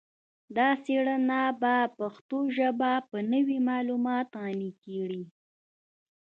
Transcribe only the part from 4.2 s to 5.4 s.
غني کړي